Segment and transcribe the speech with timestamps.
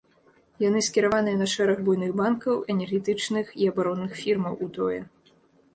[0.61, 4.99] Яны скіраваныя на шэраг буйных банкаў, энергетычных і абаронных фірмаў у тое.